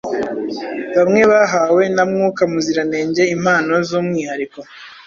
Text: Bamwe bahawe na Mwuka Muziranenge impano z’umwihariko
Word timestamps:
Bamwe 0.95 1.21
bahawe 1.31 1.83
na 1.95 2.03
Mwuka 2.11 2.41
Muziranenge 2.51 3.21
impano 3.35 3.73
z’umwihariko 3.87 4.59